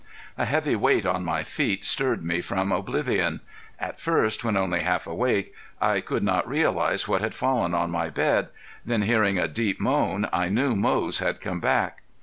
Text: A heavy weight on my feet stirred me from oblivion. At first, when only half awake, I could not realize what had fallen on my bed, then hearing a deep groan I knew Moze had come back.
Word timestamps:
A 0.35 0.45
heavy 0.45 0.75
weight 0.75 1.05
on 1.05 1.23
my 1.23 1.43
feet 1.43 1.85
stirred 1.85 2.25
me 2.25 2.41
from 2.41 2.71
oblivion. 2.71 3.39
At 3.79 3.99
first, 3.99 4.43
when 4.43 4.57
only 4.57 4.79
half 4.79 5.05
awake, 5.05 5.53
I 5.79 6.01
could 6.01 6.23
not 6.23 6.47
realize 6.49 7.07
what 7.07 7.21
had 7.21 7.35
fallen 7.35 7.75
on 7.75 7.91
my 7.91 8.09
bed, 8.09 8.47
then 8.83 9.03
hearing 9.03 9.37
a 9.37 9.47
deep 9.47 9.77
groan 9.77 10.27
I 10.33 10.49
knew 10.49 10.75
Moze 10.75 11.19
had 11.19 11.39
come 11.39 11.59
back. 11.59 12.01